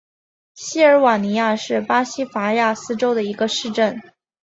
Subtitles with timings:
[0.55, 4.01] 锡尔瓦尼亚是巴西戈亚斯州的一个市镇。